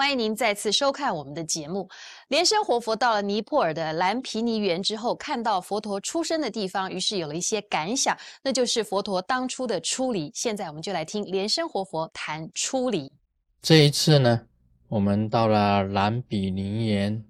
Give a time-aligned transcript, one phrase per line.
[0.00, 1.86] 欢迎您再次收看我们的节目。
[2.28, 10.32] 莲生活佛到了尼泊尔的蓝毗尼园之后，看到佛陀出生的地方，于是有了一些感想，那就是佛陀当初的出离。
[10.34, 13.12] 现在我们就来听莲生活佛谈出离。
[13.60, 14.40] 这一次呢，
[14.88, 17.22] 我们到了蓝毗尼园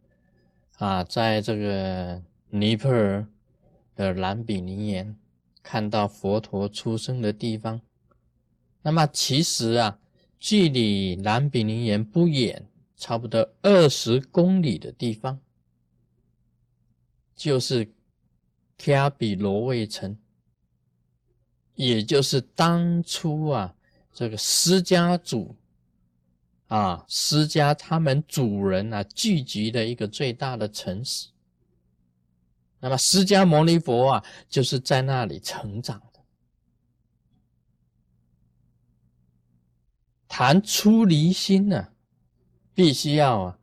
[0.78, 3.26] 啊，在这个尼泊尔
[3.96, 5.16] 的蓝毗尼园，
[5.60, 7.80] 看到佛陀出生的地方。
[8.80, 9.98] 那么其实啊。
[10.42, 12.66] 距离蓝比尼园不远，
[13.00, 15.40] 差不多二十公里的地方，
[17.34, 17.90] 就是
[18.76, 20.18] 卡比罗卫城，
[21.74, 23.74] 也就是当初啊，
[24.12, 25.56] 这个释迦族
[26.66, 31.30] 啊，释迦他们主人啊聚集的一个最大的城市。
[32.80, 36.20] 那么释迦牟尼佛啊，就是在那里成长的。
[40.28, 41.89] 谈出离心呢，
[42.74, 43.58] 必须要啊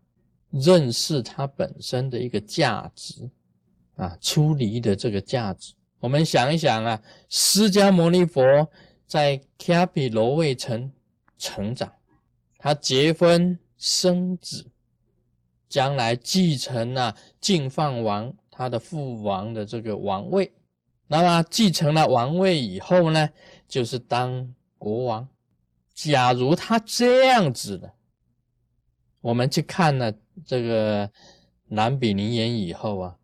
[0.49, 3.29] 认识它本身的一个价值
[3.95, 5.73] 啊，出离的这个价值。
[5.99, 8.69] 我们想一想啊，释迦牟尼佛
[9.05, 10.91] 在卡比罗卫城
[11.37, 11.91] 成长，
[12.57, 14.67] 他结婚生子，
[15.67, 20.53] 将来继承了净饭王他的父王的这个王位。
[21.07, 23.29] 那么继承了王位以后呢，
[23.67, 25.27] 就是当国王。
[25.93, 27.91] 假如他这样子的，
[29.27, 30.13] 我们去看了
[30.45, 31.11] 这个
[31.67, 33.17] 南比尼岩以后啊，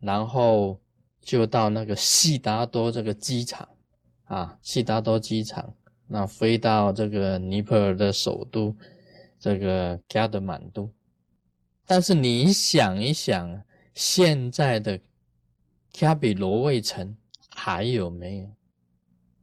[0.00, 0.78] 然后
[1.22, 3.66] 就到那个悉达多这个机场
[4.24, 5.74] 啊，悉达多机场，
[6.06, 8.76] 那飞到这个尼泊尔的首都
[9.38, 10.92] 这个加德满都。
[11.86, 13.62] 但是你想一想，
[13.94, 15.00] 现在的
[15.90, 17.16] 卡比罗卫城
[17.48, 18.50] 还有没有？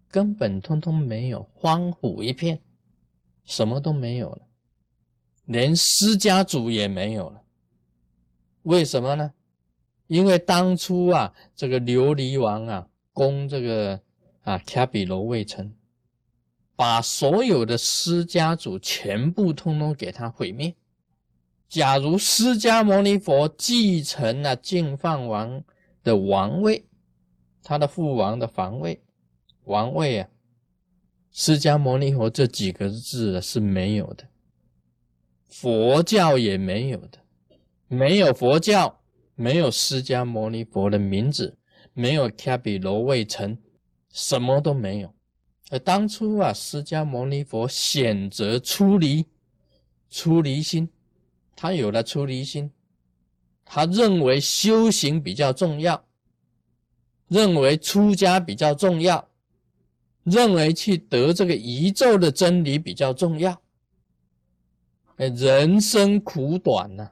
[0.10, 2.62] 根本通通没有，荒芜一片，
[3.46, 4.48] 什么都没有了，
[5.46, 7.42] 连释迦族也没有了。
[8.64, 9.34] 为什么呢？
[10.08, 14.00] 因为当初啊，这个琉璃王啊，攻这个
[14.42, 15.74] 啊卡比罗卫城，
[16.76, 20.76] 把所有的释迦族全部通通给他毁灭。
[21.68, 25.64] 假如释迦牟尼佛继承了净饭王
[26.04, 26.86] 的王位，
[27.64, 29.02] 他的父王的皇位。
[29.64, 30.30] 王位啊，
[31.32, 34.28] 释迦牟尼佛这几个字是没有的，
[35.48, 37.20] 佛教也没有的，
[37.88, 39.02] 没有佛教，
[39.36, 41.58] 没有释迦牟尼佛的名字，
[41.94, 43.58] 没有卡比罗卫城，
[44.12, 45.14] 什么都没有。
[45.70, 49.26] 而当初啊，释迦牟尼佛选择出离，
[50.10, 50.90] 出离心，
[51.56, 52.72] 他有了出离心，
[53.64, 56.06] 他认为修行比较重要，
[57.28, 59.30] 认为出家比较重要。
[60.24, 63.62] 认为去得这个宇宙的真理比较重要。
[65.18, 67.12] 哎，人生苦短呐，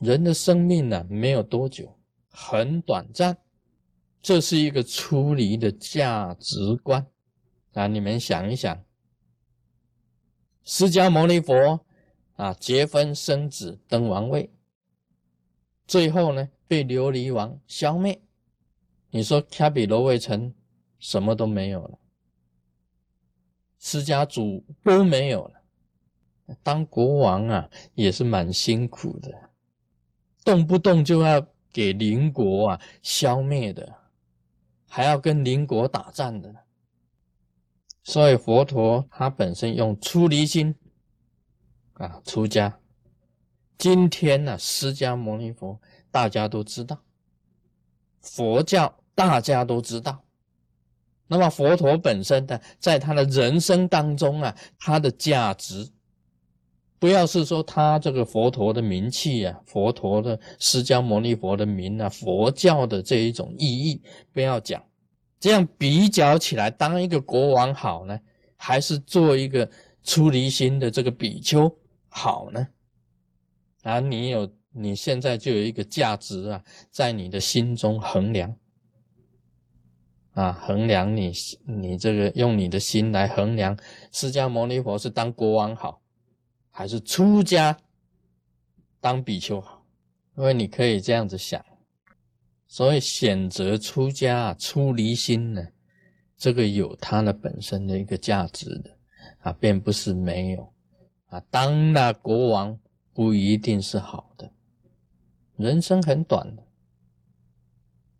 [0.00, 1.96] 人的生命呢没有多久，
[2.28, 3.38] 很短暂。
[4.20, 7.06] 这是一个出离的价值观
[7.72, 7.86] 啊！
[7.86, 8.84] 你们想一想，
[10.62, 11.84] 释迦牟尼佛
[12.34, 14.52] 啊，结婚生子登王位，
[15.86, 18.20] 最后呢被琉璃王消灭。
[19.10, 20.54] 你说卡比罗卫城？
[20.98, 21.98] 什么都没有了，
[23.80, 25.61] 释迦族都没有了。
[26.62, 29.32] 当国王啊，也是蛮辛苦的，
[30.44, 33.94] 动不动就要给邻国啊消灭的，
[34.88, 36.54] 还要跟邻国打仗的。
[38.04, 40.74] 所以佛陀他本身用出离心
[41.94, 42.78] 啊出家。
[43.78, 45.80] 今天呢，释迦牟尼佛
[46.10, 47.02] 大家都知道，
[48.20, 50.24] 佛教大家都知道。
[51.26, 55.90] 那么佛陀本身呢，在他的人生当中啊，他的价值，
[57.02, 64.00] 不要是说他这个佛陀的名气啊，佛陀的释迦牟尼佛的名啊，佛教的这一种意义，
[64.32, 64.80] 不要讲，
[65.40, 68.16] 这样比较起来，当一个国王好呢，
[68.54, 69.68] 还是做一个
[70.04, 71.76] 出离心的这个比丘
[72.08, 72.68] 好呢？
[73.82, 78.54] 啊，你有你现在就有一个价值啊，在你的心中衡量。
[80.34, 81.32] 啊，衡量你
[81.66, 83.76] 你这个用你的心来衡量，
[84.12, 86.00] 释迦牟尼佛是当国王好，
[86.72, 87.78] 还是出家
[89.00, 89.86] 当比丘好？
[90.36, 91.64] 因为你可以这样子想，
[92.66, 95.68] 所以选择出家出离心呢，
[96.36, 98.98] 这个有它的本身的一个价值的
[99.42, 100.72] 啊，并不是没有
[101.26, 101.38] 啊。
[101.50, 102.76] 当那国王
[103.12, 104.50] 不一定是好的，
[105.56, 106.66] 人生很短的。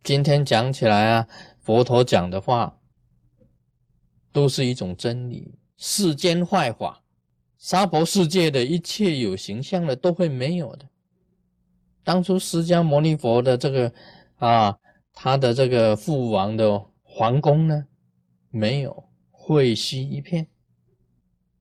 [0.05, 1.29] 今天讲起来啊。
[1.63, 2.81] 佛陀讲的话，
[4.33, 5.55] 都是一种真理。
[5.77, 7.02] 世间坏法，
[7.63, 10.89] 娑婆世界的一切有形象的都会没有的。
[12.03, 13.95] 当初释迦牟尼佛的这个
[14.39, 14.77] 啊，
[15.13, 17.87] 他的这个父王的皇宫呢，
[18.51, 20.49] 没有废墟一片。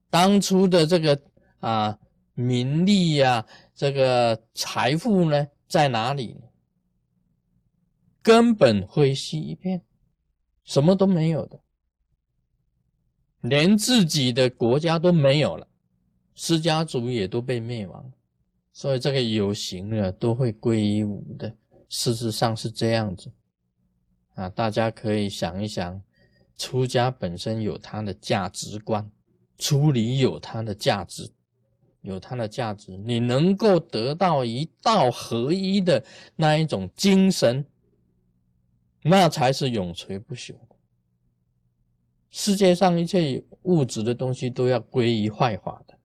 [0.09, 1.21] 当初的这个
[1.59, 1.99] 啊
[2.33, 3.45] 名利呀，
[3.75, 6.41] 这个财富呢，在哪里？
[8.23, 9.83] 根本灰稀一片，
[10.63, 11.59] 什么都没有的，
[13.41, 15.67] 连自己的国家都没有了，
[16.35, 18.11] 释迦族也都被灭亡，
[18.71, 21.55] 所以这个有形的都会归于无的。
[21.89, 23.31] 事实上是这样子
[24.35, 26.01] 啊，大家可以想一想，
[26.57, 29.11] 出家本身有它的价值观，
[29.57, 31.29] 出离有它的价值，
[32.01, 36.03] 有它的价值，你能够得到一道合一的
[36.35, 37.65] 那一种精神。
[39.03, 40.53] 那才是永垂不朽。
[42.29, 45.97] 世界上一切物质的东西都要归于坏法的。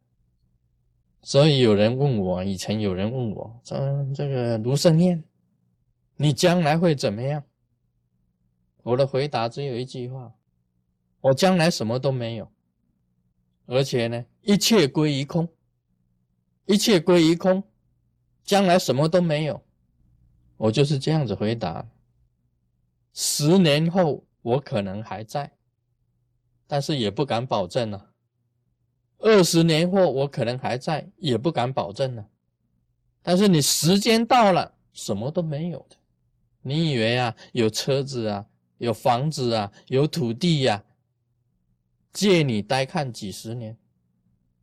[1.26, 3.76] 所以有人问我，以前有人问我，说
[4.14, 5.25] ：“这个卢胜彦，
[6.14, 7.43] 你将来会怎么样？”
[8.84, 10.32] 我的回答只有一句话：
[11.20, 12.49] 我将来什么都没有，
[13.64, 15.49] 而且呢，一切归于空，
[16.64, 17.64] 一切归于空，
[18.44, 19.61] 将来什么都没有。
[20.56, 21.90] 我就是这样子回答。
[23.12, 25.50] 十年后我可能还在，
[26.69, 28.12] 但是也不敢保证了。
[29.18, 32.24] 二十年后我可能还在，也不敢保证呢。
[33.22, 35.96] 但是你时间到了，什么都没有的。
[36.62, 38.46] 你以为啊，有车子啊，
[38.78, 40.84] 有房子啊，有土地呀，
[42.12, 43.76] 借你呆看几十年，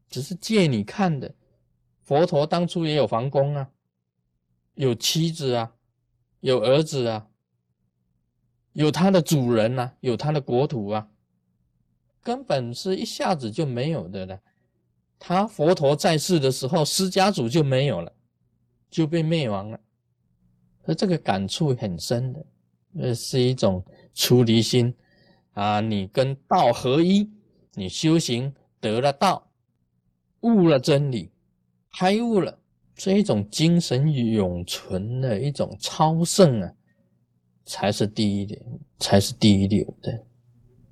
[0.09, 1.33] 只是借你看的。
[2.01, 3.69] 佛陀当初也有皇宫啊，
[4.75, 5.73] 有妻子啊，
[6.41, 7.27] 有儿子啊。
[8.73, 11.07] 有他的主人呐，有他的国土啊，
[12.23, 14.39] 根本是一下子就没有的了。
[15.19, 18.11] 他佛陀在世的时候，释迦族就没有了，
[18.89, 19.79] 就被灭亡了。
[20.85, 22.45] 而这个感触很深的，
[22.99, 23.83] 呃，是一种
[24.13, 24.93] 出离心
[25.51, 25.79] 啊。
[25.79, 27.29] 你跟道合一，
[27.73, 29.49] 你修行得了道，
[30.41, 31.31] 悟了真理，
[31.97, 32.59] 开悟了，
[32.95, 36.73] 这一种精神永存的一种超胜啊。
[37.65, 38.61] 才是第一点，
[38.99, 40.25] 才是第一流的，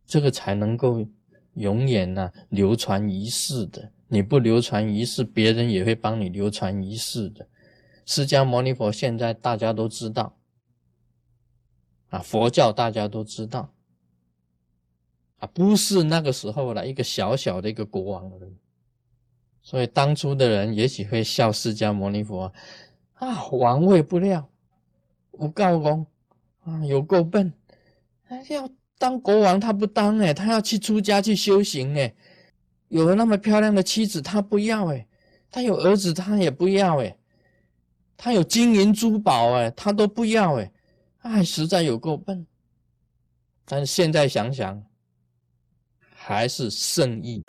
[0.05, 1.05] 这个才能够
[1.53, 3.91] 永远呢流传一世的。
[4.07, 7.47] 你不流传一世，别人也会帮你流传一世的。
[8.05, 10.35] 释迦牟尼佛现在大家都知道，
[12.09, 13.73] 啊，佛教大家都知道，
[15.37, 18.57] 啊，不是那个时候了，一个小小的一个国王而已。
[19.61, 22.51] 所以当初的人也许会笑释迦牟尼佛
[23.13, 24.49] 啊，王位不料，
[25.31, 26.05] 无告公。
[26.63, 27.51] 啊，有够笨！
[28.23, 28.69] 他要
[29.01, 32.13] 当国王，他不当哎，他要去出家去修行哎。
[32.89, 35.07] 有了那么漂亮的妻子，他不要哎；
[35.49, 37.09] 他有儿子，他也不要哎；
[38.15, 40.71] 他有金银珠宝哎，他都不要哎。
[41.23, 42.45] 哎，实在有够笨。
[43.65, 44.83] 但是现在想想，
[46.13, 47.41] 还是圣意。